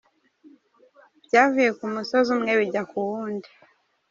[1.25, 3.49] Byavuye ku musozi umwe bijya kuwundi.